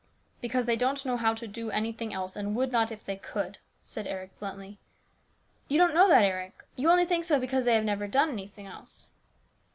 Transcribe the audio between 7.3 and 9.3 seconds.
because they never have done anything else."